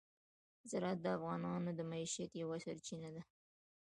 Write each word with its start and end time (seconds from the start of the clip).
زراعت 0.69 0.99
د 1.01 1.05
افغانانو 1.17 1.69
د 1.77 1.81
معیشت 1.91 2.31
یوه 2.41 2.57
سرچینه 2.65 3.09
ده. 3.15 3.21